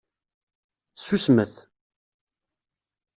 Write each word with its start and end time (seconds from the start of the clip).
Ssusmet! 0.97 1.53